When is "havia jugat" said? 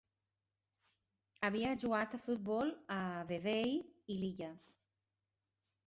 1.49-2.17